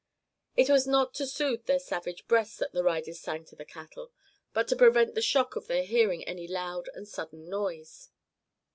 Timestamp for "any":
6.23-6.47